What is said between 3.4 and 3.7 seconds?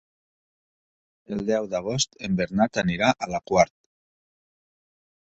Quar.